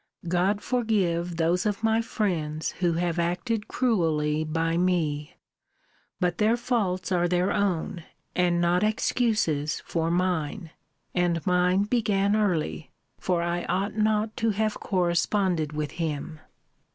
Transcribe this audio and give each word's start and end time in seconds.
God 0.27 0.61
forgive 0.61 1.37
those 1.37 1.63
of 1.67 1.83
my 1.83 2.01
friends 2.01 2.71
who 2.79 2.93
have 2.93 3.19
acted 3.19 3.67
cruelly 3.67 4.43
by 4.43 4.75
me! 4.75 5.35
But 6.19 6.39
their 6.39 6.57
faults 6.57 7.11
are 7.11 7.27
their 7.27 7.51
own, 7.51 8.03
and 8.35 8.59
not 8.59 8.81
excuses 8.81 9.79
for 9.85 10.09
mine. 10.09 10.71
And 11.13 11.45
mine 11.45 11.83
began 11.83 12.35
early: 12.35 12.89
for 13.19 13.43
I 13.43 13.63
ought 13.65 13.95
not 13.95 14.35
to 14.37 14.49
have 14.49 14.79
corresponded 14.79 15.71
with 15.71 15.91
him. 15.91 16.39